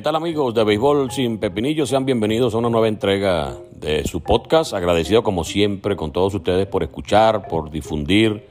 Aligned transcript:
¿Qué 0.00 0.04
tal 0.04 0.16
amigos 0.16 0.54
de 0.54 0.64
Béisbol 0.64 1.10
sin 1.10 1.36
Pepinillos? 1.36 1.90
Sean 1.90 2.06
bienvenidos 2.06 2.54
a 2.54 2.56
una 2.56 2.70
nueva 2.70 2.88
entrega 2.88 3.58
de 3.70 4.02
su 4.06 4.22
podcast. 4.22 4.72
Agradecido 4.72 5.22
como 5.22 5.44
siempre 5.44 5.94
con 5.94 6.10
todos 6.10 6.32
ustedes 6.32 6.66
por 6.66 6.82
escuchar, 6.82 7.46
por 7.48 7.70
difundir 7.70 8.46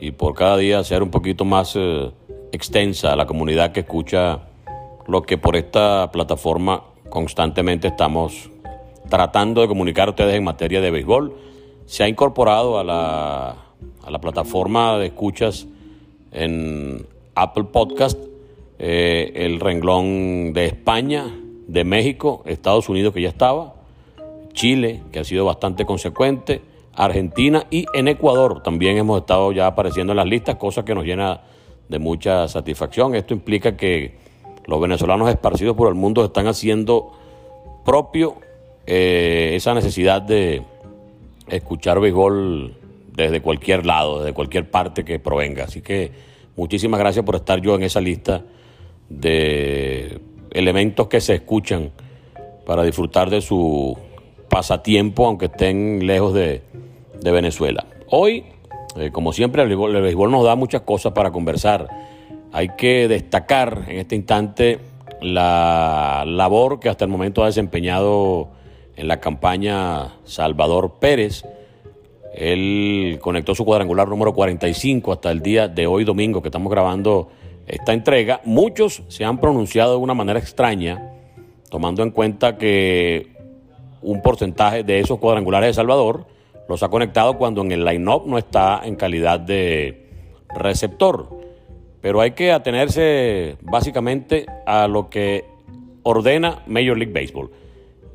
y 0.00 0.12
por 0.12 0.32
cada 0.32 0.56
día 0.56 0.78
hacer 0.78 1.02
un 1.02 1.10
poquito 1.10 1.44
más 1.44 1.76
eh, 1.76 2.10
extensa 2.52 3.14
la 3.16 3.26
comunidad 3.26 3.72
que 3.72 3.80
escucha 3.80 4.48
lo 5.06 5.24
que 5.24 5.36
por 5.36 5.56
esta 5.56 6.10
plataforma 6.10 6.84
constantemente 7.10 7.88
estamos 7.88 8.48
tratando 9.10 9.60
de 9.60 9.68
comunicar 9.68 10.08
a 10.08 10.12
ustedes 10.12 10.36
en 10.36 10.44
materia 10.44 10.80
de 10.80 10.90
béisbol. 10.90 11.34
Se 11.84 12.02
ha 12.02 12.08
incorporado 12.08 12.78
a 12.78 12.84
la, 12.84 13.50
a 14.02 14.10
la 14.10 14.20
plataforma 14.22 14.96
de 14.96 15.08
escuchas 15.08 15.66
en 16.32 17.06
Apple 17.34 17.64
Podcast 17.64 18.18
eh, 18.78 19.32
el 19.34 19.60
renglón 19.60 20.52
de 20.52 20.66
España, 20.66 21.24
de 21.66 21.84
México, 21.84 22.42
Estados 22.46 22.88
Unidos 22.88 23.12
que 23.12 23.22
ya 23.22 23.28
estaba, 23.28 23.74
Chile, 24.52 25.02
que 25.12 25.20
ha 25.20 25.24
sido 25.24 25.44
bastante 25.44 25.84
consecuente, 25.84 26.62
Argentina 26.94 27.66
y 27.70 27.86
en 27.94 28.08
Ecuador 28.08 28.62
también 28.62 28.96
hemos 28.96 29.20
estado 29.20 29.52
ya 29.52 29.66
apareciendo 29.68 30.12
en 30.12 30.16
las 30.16 30.26
listas, 30.26 30.56
cosa 30.56 30.84
que 30.84 30.94
nos 30.94 31.04
llena 31.04 31.42
de 31.88 31.98
mucha 31.98 32.48
satisfacción. 32.48 33.14
Esto 33.14 33.34
implica 33.34 33.76
que 33.76 34.16
los 34.66 34.80
venezolanos 34.80 35.28
esparcidos 35.28 35.76
por 35.76 35.88
el 35.88 35.94
mundo 35.94 36.24
están 36.24 36.46
haciendo 36.46 37.12
propio 37.84 38.36
eh, 38.86 39.52
esa 39.54 39.74
necesidad 39.74 40.22
de 40.22 40.62
escuchar 41.48 42.00
béisbol 42.00 42.76
desde 43.14 43.40
cualquier 43.40 43.86
lado, 43.86 44.20
desde 44.20 44.34
cualquier 44.34 44.70
parte 44.70 45.04
que 45.04 45.18
provenga. 45.18 45.64
Así 45.64 45.80
que 45.80 46.10
muchísimas 46.56 46.98
gracias 47.00 47.24
por 47.24 47.36
estar 47.36 47.60
yo 47.60 47.74
en 47.74 47.82
esa 47.82 48.00
lista 48.00 48.42
de 49.08 50.20
elementos 50.50 51.08
que 51.08 51.20
se 51.20 51.34
escuchan 51.34 51.90
para 52.66 52.82
disfrutar 52.82 53.30
de 53.30 53.40
su 53.40 53.96
pasatiempo, 54.48 55.26
aunque 55.26 55.46
estén 55.46 56.06
lejos 56.06 56.34
de, 56.34 56.62
Venezuela. 57.22 57.84
Hoy, 58.08 58.44
eh, 58.96 59.10
como 59.10 59.32
siempre, 59.32 59.62
el 59.62 59.68
béisbol, 59.68 60.30
nos 60.30 60.44
da 60.44 60.54
muchas 60.54 60.82
cosas 60.82 61.12
para 61.12 61.30
conversar. 61.30 61.88
Hay 62.52 62.70
que 62.76 63.08
destacar 63.08 63.84
en 63.88 63.98
este 63.98 64.14
instante 64.14 64.78
la 65.20 66.24
labor 66.26 66.78
que 66.78 66.88
hasta 66.88 67.04
el 67.04 67.10
momento 67.10 67.42
ha 67.42 67.46
desempeñado 67.46 68.48
en 68.96 69.08
la 69.08 69.20
campaña 69.20 70.14
Salvador 70.24 70.94
Pérez. 71.00 71.44
Él 72.34 73.18
conectó 73.20 73.54
su 73.54 73.64
cuadrangular 73.64 74.08
número 74.08 74.32
45 74.32 75.12
hasta 75.12 75.30
el 75.30 75.40
día 75.40 75.68
de 75.68 75.86
hoy 75.86 76.04
domingo 76.04 76.40
que 76.40 76.48
estamos 76.48 76.70
grabando 76.70 77.28
esta 77.68 77.92
entrega. 77.92 78.40
Muchos 78.44 79.02
se 79.08 79.24
han 79.24 79.38
pronunciado 79.38 79.92
de 79.92 79.98
una 79.98 80.14
manera 80.14 80.38
extraña, 80.38 81.12
tomando 81.70 82.02
en 82.02 82.10
cuenta 82.10 82.56
que 82.56 83.36
un 84.02 84.22
porcentaje 84.22 84.84
de 84.84 85.00
esos 85.00 85.18
cuadrangulares 85.18 85.68
de 85.68 85.74
Salvador 85.74 86.26
los 86.68 86.82
ha 86.82 86.88
conectado 86.88 87.38
cuando 87.38 87.62
en 87.62 87.72
el 87.72 87.84
line-up 87.84 88.24
no 88.26 88.38
está 88.38 88.82
en 88.84 88.96
calidad 88.96 89.40
de 89.40 90.06
receptor. 90.54 91.38
Pero 92.00 92.20
hay 92.20 92.32
que 92.32 92.52
atenerse 92.52 93.56
básicamente 93.62 94.46
a 94.66 94.86
lo 94.86 95.10
que 95.10 95.44
ordena 96.02 96.62
Major 96.66 96.96
League 96.96 97.12
Baseball. 97.12 97.50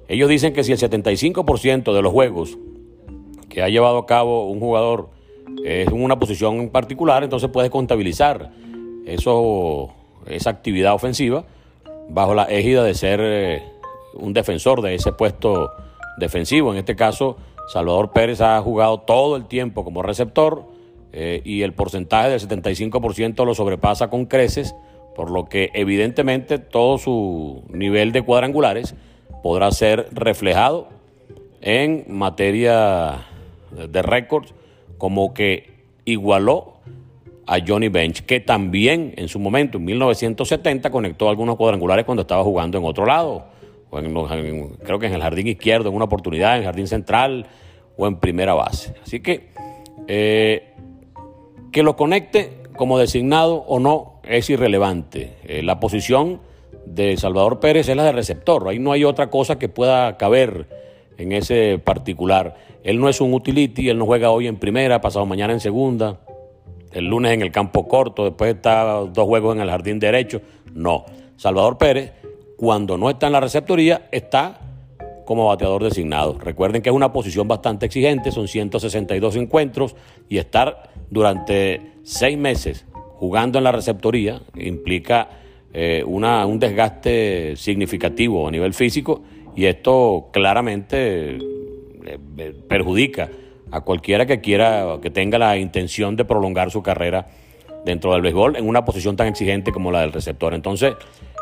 Ellos 0.07 0.29
dicen 0.29 0.53
que 0.53 0.63
si 0.63 0.71
el 0.71 0.77
75% 0.77 1.93
de 1.93 2.01
los 2.01 2.11
juegos 2.11 2.57
que 3.49 3.61
ha 3.61 3.69
llevado 3.69 3.97
a 3.97 4.05
cabo 4.05 4.49
un 4.49 4.59
jugador 4.59 5.09
es 5.63 5.87
en 5.87 6.01
una 6.01 6.17
posición 6.17 6.55
en 6.59 6.69
particular, 6.69 7.23
entonces 7.23 7.49
puede 7.49 7.69
contabilizar 7.69 8.51
eso, 9.05 9.93
esa 10.27 10.49
actividad 10.49 10.93
ofensiva 10.93 11.45
bajo 12.09 12.33
la 12.33 12.43
égida 12.43 12.83
de 12.83 12.93
ser 12.93 13.19
eh, 13.21 13.63
un 14.13 14.33
defensor 14.33 14.81
de 14.81 14.95
ese 14.95 15.11
puesto 15.11 15.71
defensivo. 16.17 16.71
En 16.71 16.79
este 16.79 16.95
caso, 16.95 17.37
Salvador 17.67 18.11
Pérez 18.11 18.41
ha 18.41 18.59
jugado 18.61 18.99
todo 18.99 19.35
el 19.35 19.45
tiempo 19.45 19.83
como 19.83 20.03
receptor 20.03 20.65
eh, 21.11 21.41
y 21.43 21.61
el 21.61 21.73
porcentaje 21.73 22.29
del 22.29 22.39
75% 22.39 23.45
lo 23.45 23.55
sobrepasa 23.55 24.09
con 24.09 24.25
creces, 24.25 24.75
por 25.15 25.31
lo 25.31 25.45
que 25.45 25.69
evidentemente 25.73 26.59
todo 26.59 26.97
su 26.97 27.63
nivel 27.69 28.11
de 28.11 28.23
cuadrangulares 28.23 28.95
podrá 29.41 29.71
ser 29.71 30.07
reflejado 30.11 30.87
en 31.61 32.05
materia 32.07 33.25
de 33.71 34.01
récords 34.01 34.53
como 34.97 35.33
que 35.33 35.73
igualó 36.05 36.72
a 37.45 37.57
Johnny 37.65 37.89
Bench, 37.89 38.21
que 38.25 38.39
también 38.39 39.13
en 39.17 39.27
su 39.27 39.39
momento, 39.39 39.77
en 39.77 39.85
1970, 39.85 40.89
conectó 40.89 41.29
algunos 41.29 41.55
cuadrangulares 41.55 42.05
cuando 42.05 42.21
estaba 42.21 42.43
jugando 42.43 42.77
en 42.77 42.85
otro 42.85 43.05
lado, 43.05 43.45
o 43.89 43.99
en, 43.99 44.13
creo 44.83 44.99
que 44.99 45.07
en 45.07 45.13
el 45.13 45.21
jardín 45.21 45.47
izquierdo, 45.47 45.89
en 45.89 45.95
una 45.95 46.05
oportunidad, 46.05 46.53
en 46.53 46.59
el 46.59 46.65
jardín 46.65 46.87
central 46.87 47.47
o 47.97 48.07
en 48.07 48.17
primera 48.17 48.53
base. 48.53 48.95
Así 49.03 49.19
que 49.19 49.49
eh, 50.07 50.73
que 51.71 51.83
lo 51.83 51.95
conecte 51.95 52.63
como 52.75 52.97
designado 52.97 53.55
o 53.67 53.79
no 53.79 54.19
es 54.23 54.49
irrelevante. 54.49 55.33
Eh, 55.43 55.61
la 55.63 55.79
posición 55.79 56.41
de 56.85 57.17
Salvador 57.17 57.59
Pérez 57.59 57.87
es 57.87 57.95
la 57.95 58.03
de 58.03 58.11
receptor, 58.11 58.67
ahí 58.67 58.79
no 58.79 58.91
hay 58.91 59.03
otra 59.03 59.29
cosa 59.29 59.59
que 59.59 59.69
pueda 59.69 60.17
caber 60.17 60.67
en 61.17 61.31
ese 61.31 61.79
particular. 61.83 62.55
Él 62.83 62.99
no 62.99 63.09
es 63.09 63.21
un 63.21 63.33
utility, 63.33 63.89
él 63.89 63.97
no 63.97 64.05
juega 64.05 64.31
hoy 64.31 64.47
en 64.47 64.57
primera, 64.57 64.99
pasado 65.01 65.25
mañana 65.25 65.53
en 65.53 65.59
segunda 65.59 66.19
el 66.93 67.05
lunes 67.05 67.33
en 67.33 67.41
el 67.41 67.51
campo 67.51 67.87
corto, 67.87 68.25
después 68.25 68.55
está 68.55 68.83
dos 68.83 69.25
juegos 69.25 69.55
en 69.55 69.61
el 69.61 69.69
jardín 69.69 69.99
derecho. 69.99 70.41
No. 70.73 71.05
Salvador 71.35 71.77
Pérez, 71.77 72.13
cuando 72.57 72.97
no 72.97 73.09
está 73.09 73.27
en 73.27 73.33
la 73.33 73.39
receptoría, 73.39 74.07
está 74.11 74.59
como 75.25 75.47
bateador 75.47 75.83
designado. 75.83 76.37
Recuerden 76.39 76.81
que 76.81 76.89
es 76.89 76.95
una 76.95 77.11
posición 77.11 77.47
bastante 77.47 77.85
exigente, 77.85 78.31
son 78.31 78.47
162 78.47 79.35
encuentros 79.35 79.95
y 80.29 80.37
estar 80.37 80.91
durante 81.09 81.93
seis 82.03 82.37
meses 82.37 82.85
jugando 83.23 83.57
en 83.57 83.63
la 83.63 83.71
receptoría 83.71 84.41
implica 84.55 85.29
eh, 85.73 86.03
una, 86.05 86.45
un 86.45 86.59
desgaste 86.59 87.55
significativo 87.55 88.47
a 88.47 88.51
nivel 88.51 88.73
físico 88.73 89.23
y 89.55 89.65
esto 89.65 90.29
claramente 90.33 91.37
eh, 91.37 92.19
perjudica 92.67 93.29
a 93.73 93.81
cualquiera 93.81 94.27
que 94.27 94.39
quiera, 94.39 94.99
que 95.01 95.09
tenga 95.09 95.39
la 95.39 95.57
intención 95.57 96.15
de 96.15 96.25
prolongar 96.25 96.69
su 96.69 96.83
carrera 96.83 97.25
dentro 97.83 98.13
del 98.13 98.21
béisbol 98.21 98.55
en 98.55 98.67
una 98.67 98.85
posición 98.85 99.15
tan 99.15 99.27
exigente 99.27 99.71
como 99.71 99.91
la 99.91 100.01
del 100.01 100.13
receptor. 100.13 100.53
Entonces, 100.53 100.93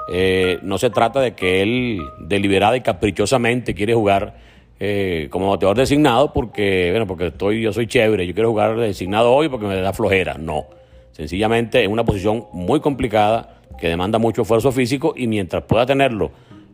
eh, 0.10 0.58
no 0.64 0.78
se 0.78 0.90
trata 0.90 1.20
de 1.20 1.34
que 1.34 1.62
él 1.62 2.02
deliberada 2.20 2.78
y 2.78 2.82
caprichosamente 2.82 3.76
quiere 3.76 3.94
jugar 3.94 4.38
eh, 4.80 5.28
como 5.30 5.50
bateador 5.50 5.76
designado 5.76 6.32
porque, 6.32 6.88
bueno, 6.92 7.06
porque 7.06 7.28
estoy, 7.28 7.62
yo 7.62 7.74
soy 7.74 7.88
chévere, 7.88 8.26
yo 8.26 8.34
quiero 8.34 8.50
jugar 8.50 8.78
designado 8.78 9.34
hoy 9.34 9.50
porque 9.50 9.66
me 9.66 9.76
da 9.76 9.92
flojera. 9.92 10.36
No. 10.36 10.68
Sencillamente 11.12 11.84
es 11.84 11.90
una 11.90 12.06
posición 12.06 12.46
muy 12.54 12.80
complicada 12.80 13.58
que 13.78 13.90
demanda 13.90 14.20
mucho 14.20 14.44
esfuerzo 14.44 14.72
físico 14.72 15.14
y 15.18 15.28
mientras 15.28 15.64
pueda 15.64 15.86
tenerlo 15.86 16.32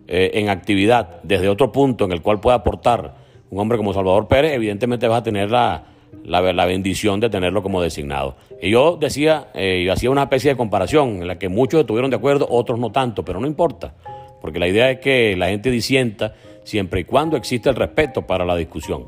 eh, 0.07 0.31
en 0.35 0.49
actividad 0.49 1.19
desde 1.23 1.49
otro 1.49 1.71
punto 1.71 2.05
en 2.05 2.11
el 2.11 2.21
cual 2.21 2.39
pueda 2.39 2.57
aportar 2.57 3.26
un 3.49 3.59
hombre 3.59 3.77
como 3.77 3.93
Salvador 3.93 4.27
Pérez, 4.27 4.53
evidentemente 4.53 5.07
vas 5.07 5.19
a 5.19 5.23
tener 5.23 5.49
la, 5.49 5.85
la, 6.23 6.65
bendición 6.65 7.19
de 7.19 7.29
tenerlo 7.29 7.63
como 7.63 7.81
designado. 7.81 8.35
Y 8.61 8.71
yo 8.71 8.97
decía, 8.97 9.47
eh, 9.53 9.83
y 9.85 9.89
hacía 9.89 10.09
una 10.09 10.23
especie 10.23 10.51
de 10.51 10.57
comparación 10.57 11.21
en 11.21 11.27
la 11.27 11.39
que 11.39 11.49
muchos 11.49 11.81
estuvieron 11.81 12.09
de 12.09 12.17
acuerdo, 12.17 12.47
otros 12.49 12.79
no 12.79 12.91
tanto, 12.91 13.23
pero 13.23 13.39
no 13.39 13.47
importa, 13.47 13.93
porque 14.41 14.59
la 14.59 14.67
idea 14.67 14.91
es 14.91 14.99
que 14.99 15.35
la 15.37 15.47
gente 15.47 15.71
disienta 15.71 16.33
siempre 16.63 17.01
y 17.01 17.03
cuando 17.05 17.37
existe 17.37 17.69
el 17.69 17.75
respeto 17.75 18.27
para 18.27 18.45
la 18.45 18.55
discusión. 18.55 19.07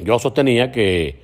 Yo 0.00 0.18
sostenía 0.18 0.72
que 0.72 1.20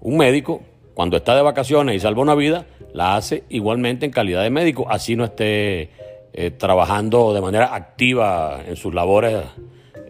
un 0.00 0.18
médico, 0.18 0.60
cuando 0.94 1.16
está 1.16 1.34
de 1.34 1.42
vacaciones 1.42 1.96
y 1.96 2.00
salva 2.00 2.22
una 2.22 2.34
vida, 2.34 2.66
la 2.92 3.16
hace 3.16 3.44
igualmente 3.48 4.04
en 4.04 4.12
calidad 4.12 4.42
de 4.42 4.50
médico, 4.50 4.86
así 4.90 5.16
no 5.16 5.24
esté 5.24 5.90
eh, 6.32 6.50
trabajando 6.50 7.32
de 7.32 7.40
manera 7.40 7.74
activa 7.74 8.60
en 8.66 8.76
sus 8.76 8.92
labores 8.92 9.36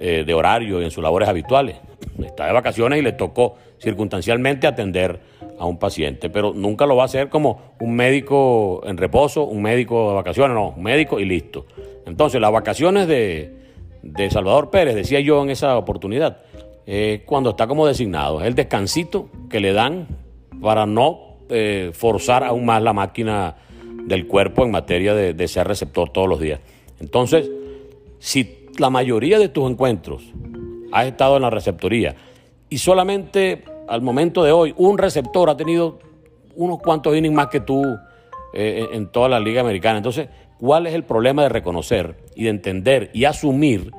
eh, 0.01 0.25
de 0.27 0.35
horario 0.35 0.81
y 0.81 0.85
en 0.85 0.91
sus 0.91 1.03
labores 1.03 1.29
habituales. 1.29 1.77
Está 2.23 2.47
de 2.47 2.53
vacaciones 2.53 2.99
y 2.99 3.03
le 3.03 3.13
tocó 3.13 3.57
circunstancialmente 3.79 4.67
atender 4.67 5.21
a 5.59 5.67
un 5.67 5.79
paciente, 5.79 6.31
pero 6.31 6.53
nunca 6.53 6.87
lo 6.87 6.97
va 6.97 7.03
a 7.03 7.07
hacer 7.07 7.29
como 7.29 7.75
un 7.81 7.95
médico 7.95 8.81
en 8.85 8.97
reposo, 8.97 9.45
un 9.45 9.63
médico 9.63 10.11
de 10.11 10.15
vacaciones, 10.17 10.55
no, 10.55 10.71
un 10.71 10.83
médico 10.83 11.21
y 11.21 11.25
listo. 11.25 11.67
Entonces, 12.07 12.41
las 12.41 12.53
vacaciones 12.53 13.07
de, 13.09 13.55
de 14.03 14.31
Salvador 14.31 14.71
Pérez, 14.71 14.95
decía 14.95 15.21
yo 15.21 15.43
en 15.43 15.51
esa 15.51 15.77
oportunidad, 15.77 16.39
cuando 17.27 17.51
está 17.51 17.67
como 17.67 17.87
designado. 17.87 18.41
Es 18.41 18.47
el 18.47 18.55
descansito 18.55 19.29
que 19.51 19.61
le 19.61 19.73
dan 19.73 20.07
para 20.63 20.87
no 20.87 21.37
eh, 21.51 21.91
forzar 21.93 22.45
aún 22.45 22.65
más 22.65 22.83
la 22.83 22.93
máquina 22.93 23.57
del 24.05 24.27
cuerpo 24.27 24.65
en 24.65 24.71
materia 24.71 25.15
de, 25.15 25.35
de 25.35 25.49
ser 25.49 25.67
receptor 25.67 26.11
todos 26.11 26.29
los 26.29 26.41
días. 26.41 26.61
Entonces, 27.01 27.51
si 28.19 28.58
la 28.79 28.91
mayoría 28.91 29.39
de 29.39 29.49
tus 29.49 29.71
encuentros 29.71 30.23
has 30.93 31.07
estado 31.07 31.37
en 31.37 31.43
la 31.43 31.51
receptoría 31.51 32.15
y 32.71 32.79
solamente 32.79 33.65
al 33.89 34.03
momento 34.03 34.45
de 34.45 34.53
hoy 34.53 34.75
un 34.77 34.99
receptor 34.99 35.51
ha 35.51 35.57
tenido 35.57 35.99
unos 36.55 36.79
cuantos 36.81 37.17
innings 37.17 37.35
más 37.35 37.49
que 37.49 37.61
tú 37.61 37.83
eh, 38.53 38.89
en 38.93 39.09
toda 39.09 39.29
la 39.29 39.41
liga 39.41 39.61
americana. 39.61 39.99
Entonces, 39.99 40.29
¿cuál 40.59 40.87
es 40.87 40.95
el 40.95 41.05
problema 41.05 41.43
de 41.43 41.49
reconocer 41.49 42.17
y 42.35 42.45
de 42.45 42.51
entender 42.51 43.11
y 43.13 43.25
asumir 43.25 43.93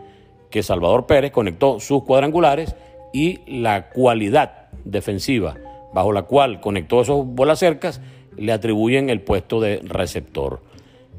que 0.49 0.63
Salvador 0.63 1.05
Pérez 1.05 1.31
conectó 1.31 1.79
sus 1.79 2.03
cuadrangulares 2.03 2.75
y 3.13 3.39
la 3.47 3.89
cualidad 3.89 4.69
defensiva 4.83 5.55
bajo 5.93 6.11
la 6.11 6.23
cual 6.23 6.59
conectó 6.59 7.01
esos 7.01 7.25
bolas 7.25 7.59
cercas 7.59 8.01
le 8.37 8.51
atribuyen 8.51 9.09
el 9.09 9.21
puesto 9.21 9.59
de 9.59 9.79
receptor? 9.83 10.61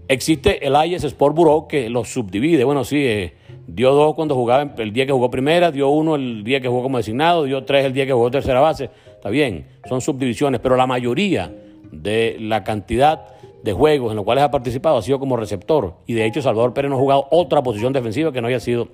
Existe 0.08 0.66
el 0.66 0.74
IES 0.74 1.04
Sport 1.04 1.36
Bureau 1.36 1.68
que 1.68 1.88
los 1.88 2.08
subdivide. 2.08 2.64
Bueno, 2.64 2.84
sí, 2.84 3.06
eh, 3.06 3.34
dio 3.66 3.92
dos 3.92 4.14
cuando 4.14 4.34
jugaba 4.34 4.74
el 4.78 4.92
día 4.92 5.06
que 5.06 5.12
jugó 5.12 5.30
primera, 5.30 5.70
dio 5.70 5.88
uno 5.88 6.14
el 6.14 6.44
día 6.44 6.60
que 6.60 6.68
jugó 6.68 6.82
como 6.82 6.98
designado, 6.98 7.44
dio 7.44 7.64
tres 7.64 7.84
el 7.84 7.92
día 7.92 8.06
que 8.06 8.12
jugó 8.12 8.30
tercera 8.30 8.60
base. 8.60 8.90
Está 9.14 9.30
bien, 9.30 9.66
son 9.88 10.00
subdivisiones, 10.00 10.60
pero 10.60 10.76
la 10.76 10.86
mayoría 10.86 11.52
de 11.92 12.36
la 12.40 12.64
cantidad 12.64 13.26
de 13.62 13.72
juegos 13.72 14.10
en 14.10 14.16
los 14.16 14.24
cuales 14.24 14.44
ha 14.44 14.50
participado 14.50 14.96
ha 14.96 15.02
sido 15.02 15.18
como 15.18 15.36
receptor. 15.36 15.94
Y 16.06 16.14
de 16.14 16.26
hecho, 16.26 16.42
Salvador 16.42 16.72
Pérez 16.72 16.90
no 16.90 16.96
ha 16.96 17.00
jugado 17.00 17.26
otra 17.30 17.62
posición 17.62 17.92
defensiva 17.92 18.32
que 18.32 18.40
no 18.40 18.48
haya 18.48 18.60
sido 18.60 18.88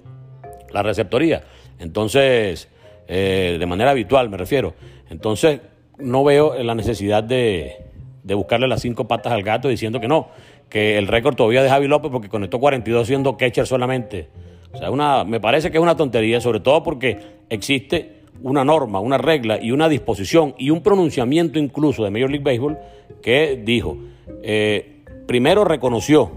la 0.73 0.83
receptoría. 0.83 1.45
Entonces, 1.79 2.69
eh, 3.07 3.57
de 3.59 3.67
manera 3.67 3.91
habitual 3.91 4.29
me 4.29 4.37
refiero. 4.37 4.75
Entonces, 5.11 5.61
no 5.99 6.25
veo 6.25 6.61
la 6.63 6.75
necesidad 6.75 7.23
de, 7.23 7.86
de 8.27 8.35
buscarle 8.35 8.67
las 8.67 8.83
cinco 8.83 9.07
patas 9.07 9.33
al 9.33 9.45
gato 9.45 9.69
diciendo 9.69 10.01
que 10.01 10.09
no 10.09 10.29
que 10.69 10.99
el 10.99 11.07
récord 11.07 11.37
todavía 11.37 11.63
de 11.63 11.69
Javi 11.69 11.87
López 11.87 12.11
porque 12.11 12.29
conectó 12.29 12.59
42 12.59 13.07
siendo 13.07 13.37
catcher 13.37 13.67
solamente. 13.69 14.29
O 14.73 14.79
sea, 14.79 14.91
una, 14.91 15.23
me 15.23 15.39
parece 15.39 15.71
que 15.71 15.79
es 15.79 15.83
una 15.83 15.97
tontería, 15.97 16.41
sobre 16.41 16.59
todo 16.59 16.83
porque 16.83 17.19
existe 17.49 18.23
una 18.43 18.65
norma, 18.65 18.99
una 18.99 19.17
regla 19.17 19.59
y 19.63 19.71
una 19.71 19.89
disposición 19.89 20.55
y 20.59 20.71
un 20.71 20.83
pronunciamiento 20.83 21.61
incluso 21.61 22.03
de 22.05 22.11
Major 22.11 22.29
League 22.29 22.45
Baseball 22.45 22.79
que 23.23 23.63
dijo, 23.65 23.97
eh, 24.43 25.05
primero 25.27 25.65
reconoció 25.65 26.33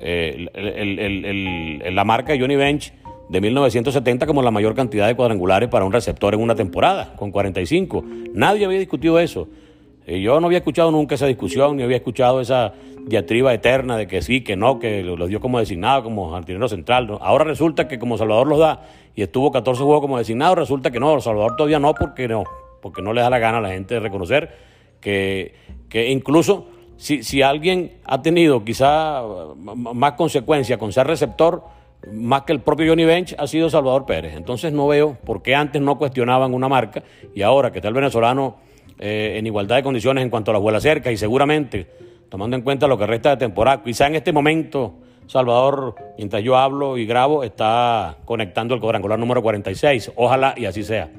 eh, 0.00 1.80
la 1.90 2.04
marca 2.04 2.34
Johnny 2.38 2.56
Bench 2.56 2.92
de 3.30 3.40
1970 3.40 4.26
como 4.26 4.42
la 4.42 4.50
mayor 4.50 4.74
cantidad 4.74 5.06
de 5.06 5.16
cuadrangulares 5.16 5.70
para 5.70 5.86
un 5.86 5.92
receptor 5.92 6.34
en 6.34 6.40
una 6.40 6.54
temporada, 6.54 7.14
con 7.16 7.30
45. 7.30 8.04
Nadie 8.34 8.66
había 8.66 8.78
discutido 8.78 9.18
eso. 9.18 9.48
Eh, 10.08 10.22
yo 10.22 10.40
no 10.40 10.46
había 10.46 10.58
escuchado 10.58 10.90
nunca 10.90 11.16
esa 11.16 11.26
discusión, 11.26 11.76
ni 11.76 11.82
había 11.82 11.98
escuchado 11.98 12.40
esa 12.40 12.72
diatriba 13.02 13.52
eterna 13.52 13.98
de 13.98 14.06
que 14.06 14.22
sí, 14.22 14.40
que 14.40 14.56
no, 14.56 14.78
que 14.78 15.02
lo, 15.02 15.26
dio 15.26 15.38
como 15.38 15.58
designado, 15.58 16.02
como 16.02 16.30
jardinero 16.30 16.66
central. 16.66 17.18
Ahora 17.20 17.44
resulta 17.44 17.86
que 17.88 17.98
como 17.98 18.16
Salvador 18.16 18.46
los 18.46 18.58
da 18.58 18.88
y 19.14 19.20
estuvo 19.20 19.52
14 19.52 19.82
juegos 19.82 20.00
como 20.00 20.16
designado, 20.16 20.54
resulta 20.54 20.90
que 20.90 20.98
no, 20.98 21.20
Salvador 21.20 21.56
todavía 21.56 21.78
no, 21.78 21.92
porque 21.92 22.26
no, 22.26 22.44
porque 22.80 23.02
no 23.02 23.12
le 23.12 23.20
da 23.20 23.28
la 23.28 23.38
gana 23.38 23.58
a 23.58 23.60
la 23.60 23.68
gente 23.68 23.94
de 23.94 24.00
reconocer 24.00 24.50
que, 25.02 25.54
que 25.90 26.10
incluso 26.10 26.68
si, 26.96 27.22
si 27.22 27.42
alguien 27.42 27.98
ha 28.04 28.22
tenido 28.22 28.64
quizá 28.64 29.22
más 29.56 30.12
consecuencia 30.12 30.78
con 30.78 30.90
ser 30.90 31.06
receptor, 31.06 31.64
más 32.10 32.42
que 32.42 32.54
el 32.54 32.60
propio 32.60 32.90
Johnny 32.90 33.04
Bench, 33.04 33.34
ha 33.38 33.46
sido 33.46 33.68
Salvador 33.68 34.06
Pérez. 34.06 34.34
Entonces 34.36 34.72
no 34.72 34.88
veo 34.88 35.18
por 35.22 35.42
qué 35.42 35.54
antes 35.54 35.82
no 35.82 35.98
cuestionaban 35.98 36.54
una 36.54 36.68
marca 36.68 37.02
y 37.34 37.42
ahora 37.42 37.70
que 37.72 37.80
está 37.80 37.88
el 37.88 37.94
venezolano 37.94 38.67
eh, 38.98 39.34
en 39.36 39.46
igualdad 39.46 39.76
de 39.76 39.82
condiciones 39.82 40.22
en 40.24 40.30
cuanto 40.30 40.50
a 40.50 40.54
la 40.54 40.60
vuela 40.60 40.80
cerca 40.80 41.12
y 41.12 41.16
seguramente, 41.16 41.86
tomando 42.28 42.56
en 42.56 42.62
cuenta 42.62 42.86
lo 42.86 42.98
que 42.98 43.06
resta 43.06 43.30
de 43.30 43.36
temporada, 43.36 43.82
quizá 43.82 44.06
en 44.06 44.16
este 44.16 44.32
momento 44.32 44.94
Salvador, 45.28 45.94
mientras 46.16 46.42
yo 46.42 46.56
hablo 46.56 46.96
y 46.96 47.04
grabo, 47.04 47.44
está 47.44 48.16
conectando 48.24 48.74
el 48.74 48.80
cuadrangular 48.80 49.18
número 49.18 49.42
46. 49.42 50.12
Ojalá 50.16 50.54
y 50.56 50.64
así 50.64 50.82
sea. 50.82 51.10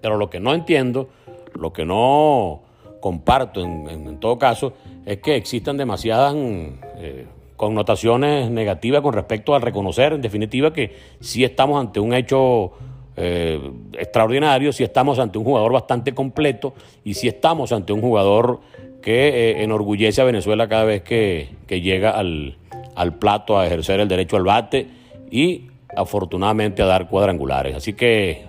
Pero 0.00 0.16
lo 0.16 0.30
que 0.30 0.38
no 0.38 0.54
entiendo, 0.54 1.08
lo 1.54 1.72
que 1.72 1.84
no 1.84 2.62
comparto 3.00 3.60
en, 3.60 4.18
todo 4.20 4.38
caso, 4.38 4.74
es 5.04 5.18
que 5.18 5.34
existan 5.34 5.76
demasiadas 5.76 6.34
eh, 6.36 7.26
connotaciones 7.56 8.48
negativas 8.48 9.02
con 9.02 9.12
respecto 9.12 9.56
al 9.56 9.62
reconocer, 9.62 10.12
en 10.12 10.22
definitiva, 10.22 10.72
que 10.72 10.96
sí 11.20 11.42
estamos 11.42 11.80
ante 11.80 11.98
un 11.98 12.14
hecho 12.14 12.72
eh, 13.16 13.60
extraordinario, 13.98 14.72
si 14.72 14.84
estamos 14.84 15.18
ante 15.18 15.38
un 15.38 15.44
jugador 15.44 15.72
bastante 15.72 16.14
completo 16.14 16.74
y 17.04 17.14
si 17.14 17.28
estamos 17.28 17.72
ante 17.72 17.92
un 17.92 18.00
jugador 18.00 18.60
que 19.02 19.28
eh, 19.28 19.62
enorgullece 19.62 20.20
a 20.20 20.24
Venezuela 20.24 20.68
cada 20.68 20.84
vez 20.84 21.02
que, 21.02 21.48
llega 21.68 22.10
al, 22.10 22.56
al, 22.94 23.18
plato 23.18 23.58
a 23.58 23.66
ejercer 23.66 24.00
el 24.00 24.08
derecho 24.08 24.36
al 24.36 24.44
bate 24.44 24.86
y 25.30 25.66
afortunadamente 25.96 26.82
a 26.82 26.86
dar 26.86 27.08
cuadrangulares. 27.08 27.76
Así 27.76 27.92
que 27.92 28.44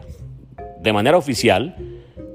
de 0.79 0.93
manera 0.93 1.17
oficial, 1.17 1.75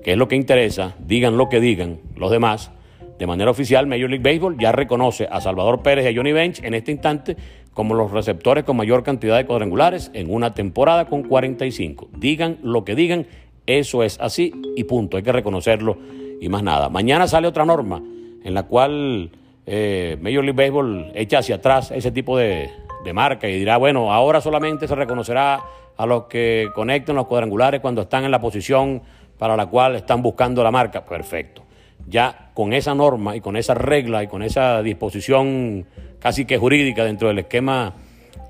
que 0.02 0.12
es 0.12 0.18
lo 0.18 0.28
que 0.28 0.36
interesa, 0.36 0.94
digan 0.98 1.36
lo 1.36 1.48
que 1.48 1.60
digan 1.60 2.00
los 2.16 2.30
demás, 2.30 2.70
de 3.18 3.26
manera 3.26 3.50
oficial 3.50 3.86
Major 3.86 4.08
League 4.08 4.22
Baseball 4.22 4.56
ya 4.58 4.72
reconoce 4.72 5.28
a 5.30 5.40
Salvador 5.40 5.82
Pérez 5.82 6.04
y 6.04 6.08
a 6.08 6.14
Johnny 6.14 6.32
Bench 6.32 6.62
en 6.62 6.74
este 6.74 6.92
instante 6.92 7.36
como 7.74 7.94
los 7.94 8.10
receptores 8.10 8.64
con 8.64 8.76
mayor 8.76 9.02
cantidad 9.02 9.36
de 9.36 9.46
cuadrangulares 9.46 10.10
en 10.14 10.32
una 10.32 10.54
temporada 10.54 11.06
con 11.06 11.22
45. 11.22 12.08
Digan 12.16 12.58
lo 12.62 12.84
que 12.84 12.94
digan, 12.94 13.26
eso 13.66 14.02
es 14.02 14.18
así 14.20 14.52
y 14.76 14.84
punto, 14.84 15.16
hay 15.16 15.22
que 15.22 15.32
reconocerlo 15.32 15.98
y 16.40 16.48
más 16.48 16.62
nada. 16.62 16.88
Mañana 16.88 17.28
sale 17.28 17.46
otra 17.46 17.64
norma 17.64 18.02
en 18.42 18.54
la 18.54 18.64
cual 18.64 19.30
eh, 19.66 20.16
Major 20.20 20.44
League 20.44 20.56
Baseball 20.56 21.12
echa 21.14 21.38
hacia 21.38 21.56
atrás 21.56 21.90
ese 21.90 22.10
tipo 22.10 22.36
de, 22.36 22.70
de 23.04 23.12
marca 23.12 23.48
y 23.48 23.58
dirá, 23.58 23.76
bueno, 23.76 24.12
ahora 24.12 24.40
solamente 24.40 24.88
se 24.88 24.94
reconocerá 24.94 25.60
a 25.96 26.06
los 26.06 26.24
que 26.24 26.68
conecten 26.74 27.16
los 27.16 27.26
cuadrangulares 27.26 27.80
cuando 27.80 28.02
están 28.02 28.24
en 28.24 28.30
la 28.30 28.40
posición 28.40 29.02
para 29.36 29.56
la 29.56 29.66
cual 29.66 29.96
están 29.96 30.22
buscando 30.22 30.62
la 30.62 30.70
marca. 30.70 31.04
Perfecto. 31.04 31.62
Ya 32.06 32.47
con 32.58 32.72
esa 32.72 32.92
norma 32.92 33.36
y 33.36 33.40
con 33.40 33.56
esa 33.56 33.74
regla 33.74 34.24
y 34.24 34.26
con 34.26 34.42
esa 34.42 34.82
disposición 34.82 35.86
casi 36.18 36.44
que 36.44 36.58
jurídica 36.58 37.04
dentro 37.04 37.28
del 37.28 37.38
esquema 37.38 37.94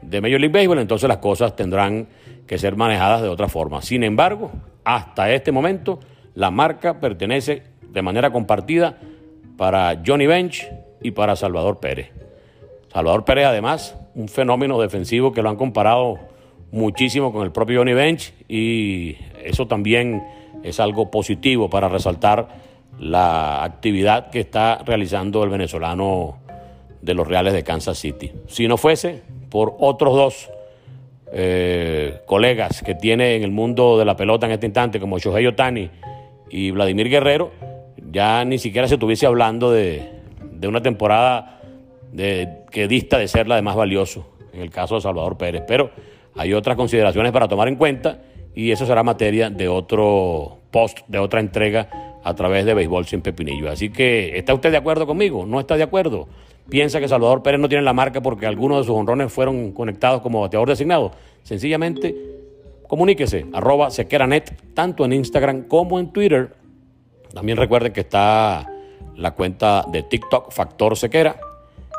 de 0.01 0.23
Major 0.23 0.41
League 0.41 0.55
Baseball, 0.55 0.79
entonces 0.79 1.07
las 1.07 1.19
cosas 1.19 1.55
tendrán 1.55 2.09
que 2.47 2.57
ser 2.57 2.75
manejadas 2.75 3.21
de 3.21 3.29
otra 3.29 3.49
forma. 3.49 3.83
Sin 3.83 4.03
embargo, 4.03 4.51
hasta 4.83 5.31
este 5.31 5.53
momento, 5.53 6.01
la 6.35 6.51
marca 6.51 7.01
pertenece 7.01 7.65
de 7.83 8.01
manera 8.01 8.31
compartida 8.31 8.97
para 9.59 10.01
Johnny 10.07 10.27
Bench 10.27 10.67
y 11.03 11.11
para 11.11 11.37
Salvador 11.37 11.79
Pérez. 11.79 12.11
Salvador 12.91 13.27
Pérez, 13.27 13.45
además, 13.45 13.95
un 14.15 14.29
fenómeno 14.29 14.81
defensivo 14.81 15.35
que 15.35 15.43
lo 15.43 15.51
han 15.51 15.57
comparado 15.57 16.19
muchísimo 16.71 17.31
con 17.31 17.43
el 17.43 17.53
propio 17.53 17.81
Johnny 17.81 17.93
Bench 17.93 18.33
y 18.49 19.19
eso 19.45 19.67
también 19.67 20.25
es 20.63 20.81
algo 20.81 21.11
positivo 21.11 21.69
para 21.69 21.91
resaltar 21.91 22.68
la 22.99 23.63
actividad 23.63 24.31
que 24.31 24.41
está 24.41 24.83
realizando 24.85 25.45
el 25.45 25.51
venezolano 25.51 26.39
de 27.01 27.15
los 27.15 27.27
Reales 27.27 27.53
de 27.53 27.63
Kansas 27.63 27.99
City. 27.99 28.33
Si 28.47 28.67
no 28.67 28.77
fuese 28.77 29.23
por 29.51 29.77
otros 29.79 30.15
dos 30.15 30.51
eh, 31.33 32.21
colegas 32.27 32.83
que 32.83 32.95
tiene 32.95 33.37
en 33.37 33.45
el 33.45 33.51
mundo 33.51 33.99
de 33.99 34.05
la 34.05 34.17
pelota 34.17 34.47
en 34.47 34.53
este 34.53 34.67
instante, 34.67 34.99
como 34.99 35.19
Shohei 35.19 35.47
Otani 35.47 35.91
y 36.51 36.71
Vladimir 36.71 37.09
Guerrero, 37.09 37.53
ya 38.11 38.45
ni 38.45 38.59
siquiera 38.59 38.89
se 38.89 38.95
estuviese 38.95 39.27
hablando 39.27 39.71
de, 39.71 40.11
una 40.67 40.83
temporada 40.83 41.61
de, 42.13 42.65
que 42.71 42.89
dista 42.89 43.19
de 43.19 43.29
ser 43.29 43.47
la 43.47 43.57
de 43.57 43.63
más 43.63 43.77
valioso, 43.77 44.27
en 44.53 44.61
el 44.61 44.71
caso 44.71 44.97
de 44.97 45.03
Salvador 45.03 45.37
Pérez. 45.37 45.63
Pero 45.67 45.91
hay 46.35 46.53
otras 46.53 46.77
consideraciones 46.77 47.33
para 47.33 47.47
tomar 47.47 47.69
en 47.69 47.77
cuenta 47.77 48.23
y 48.55 48.73
eso 48.73 48.87
será 48.87 49.03
materia 49.03 49.51
de 49.51 49.69
otro 49.69 50.59
post, 50.71 51.01
de 51.07 51.19
otra 51.19 51.41
entrega 51.41 52.08
a 52.29 52.35
través 52.35 52.67
de 52.67 52.75
Béisbol 52.75 53.07
Sin 53.07 53.23
Pepinillo. 53.23 53.71
Así 53.71 53.89
que, 53.89 54.37
¿está 54.37 54.53
usted 54.53 54.71
de 54.71 54.77
acuerdo 54.77 55.07
conmigo? 55.07 55.47
¿No 55.47 55.61
está 55.61 55.79
de 55.79 55.83
acuerdo? 55.83 56.29
¿Piensa 56.69 57.01
que 57.01 57.09
Salvador 57.09 57.43
Pérez 57.43 57.59
no 57.59 57.71
tiene 57.71 57.83
la 57.83 57.95
marca 57.95 58.21
porque 58.21 58.45
algunos 58.45 58.81
de 58.81 58.85
sus 58.85 58.95
honrones 58.95 59.33
fueron 59.33 59.73
conectados 59.73 60.21
como 60.21 60.43
bateador 60.43 60.69
designado? 60.69 61.13
Sencillamente, 61.43 62.15
comuníquese, 62.87 63.47
arroba 63.55 63.91
sequeranet, 63.91 64.75
tanto 64.75 65.07
en 65.07 65.15
Instagram 65.15 65.63
como 65.69 65.99
en 65.99 66.13
Twitter. 66.13 66.55
También 67.33 67.57
recuerden 67.57 67.95
que 67.95 68.01
está 68.01 68.71
la 69.17 69.31
cuenta 69.31 69.87
de 69.91 70.03
TikTok 70.03 70.53
Factor 70.53 70.99
Sequera 70.99 71.41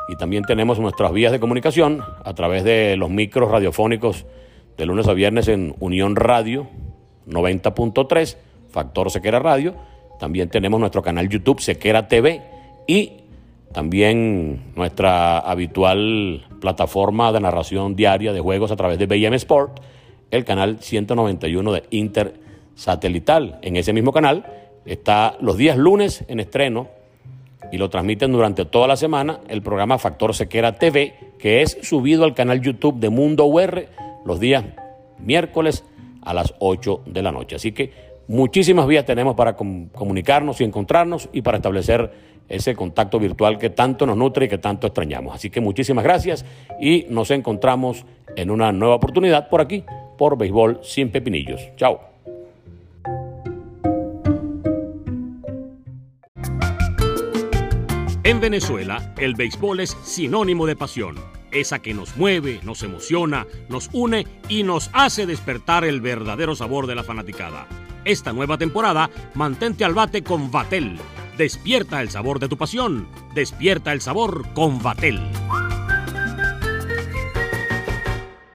y 0.08 0.16
también 0.16 0.44
tenemos 0.44 0.78
nuestras 0.78 1.10
vías 1.12 1.32
de 1.32 1.40
comunicación 1.40 2.02
a 2.24 2.34
través 2.34 2.62
de 2.62 2.96
los 2.96 3.10
micros 3.10 3.50
radiofónicos 3.50 4.26
de 4.78 4.86
lunes 4.86 5.08
a 5.08 5.12
viernes 5.12 5.48
en 5.48 5.74
Unión 5.80 6.14
Radio 6.14 6.68
90.3, 7.26 8.36
Factor 8.70 9.10
Sequera 9.10 9.40
Radio 9.40 9.89
también 10.20 10.50
tenemos 10.50 10.78
nuestro 10.78 11.02
canal 11.02 11.28
YouTube 11.28 11.60
Sequera 11.60 12.06
TV 12.06 12.42
y 12.86 13.14
también 13.72 14.72
nuestra 14.76 15.38
habitual 15.38 16.46
plataforma 16.60 17.32
de 17.32 17.40
narración 17.40 17.96
diaria 17.96 18.32
de 18.32 18.40
juegos 18.40 18.70
a 18.70 18.76
través 18.76 18.98
de 18.98 19.06
BM 19.06 19.34
Sport, 19.36 19.80
el 20.30 20.44
canal 20.44 20.76
191 20.80 21.72
de 21.72 21.84
Intersatelital. 21.90 23.58
En 23.62 23.76
ese 23.76 23.94
mismo 23.94 24.12
canal 24.12 24.44
está 24.84 25.36
los 25.40 25.56
días 25.56 25.78
lunes 25.78 26.22
en 26.28 26.38
estreno 26.38 26.88
y 27.72 27.78
lo 27.78 27.88
transmiten 27.88 28.30
durante 28.30 28.66
toda 28.66 28.88
la 28.88 28.96
semana 28.96 29.40
el 29.48 29.62
programa 29.62 29.98
Factor 29.98 30.34
Sequera 30.34 30.74
TV, 30.74 31.14
que 31.38 31.62
es 31.62 31.78
subido 31.82 32.24
al 32.24 32.34
canal 32.34 32.60
YouTube 32.60 33.00
de 33.00 33.08
Mundo 33.08 33.46
UR 33.46 33.86
los 34.26 34.38
días 34.38 34.64
miércoles 35.18 35.84
a 36.22 36.34
las 36.34 36.54
8 36.58 37.02
de 37.06 37.22
la 37.22 37.32
noche. 37.32 37.56
Así 37.56 37.72
que 37.72 37.92
muchísimas 38.28 38.86
vías 38.86 39.04
tenemos 39.04 39.34
para 39.34 39.56
comunicarnos 39.56 40.60
y 40.60 40.64
encontrarnos 40.64 41.28
y 41.32 41.42
para 41.42 41.58
establecer 41.58 42.30
ese 42.48 42.74
contacto 42.74 43.18
virtual 43.18 43.58
que 43.58 43.70
tanto 43.70 44.06
nos 44.06 44.16
nutre 44.16 44.46
y 44.46 44.48
que 44.48 44.58
tanto 44.58 44.86
extrañamos. 44.86 45.34
Así 45.34 45.50
que 45.50 45.60
muchísimas 45.60 46.04
gracias 46.04 46.44
y 46.80 47.06
nos 47.08 47.30
encontramos 47.30 48.04
en 48.36 48.50
una 48.50 48.72
nueva 48.72 48.96
oportunidad 48.96 49.48
por 49.48 49.60
aquí, 49.60 49.84
por 50.18 50.36
Béisbol 50.36 50.80
sin 50.82 51.10
Pepinillos. 51.10 51.68
Chao. 51.76 52.10
En 58.30 58.38
Venezuela, 58.38 59.12
el 59.18 59.34
béisbol 59.34 59.80
es 59.80 59.90
sinónimo 60.04 60.64
de 60.64 60.76
pasión, 60.76 61.16
esa 61.52 61.80
que 61.80 61.94
nos 61.94 62.16
mueve, 62.16 62.60
nos 62.62 62.82
emociona, 62.82 63.46
nos 63.68 63.90
une 63.92 64.26
y 64.48 64.62
nos 64.62 64.90
hace 64.92 65.26
despertar 65.26 65.84
el 65.84 66.00
verdadero 66.00 66.54
sabor 66.54 66.86
de 66.86 66.94
la 66.94 67.04
fanaticada. 67.04 67.66
Esta 68.04 68.32
nueva 68.32 68.58
temporada, 68.58 69.10
mantente 69.34 69.84
al 69.84 69.94
bate 69.94 70.22
con 70.22 70.50
Vatel. 70.50 70.98
Despierta 71.36 72.00
el 72.00 72.10
sabor 72.10 72.38
de 72.38 72.48
tu 72.48 72.56
pasión, 72.56 73.08
despierta 73.34 73.92
el 73.92 74.00
sabor 74.00 74.46
con 74.54 74.82
Vatel. 74.82 75.20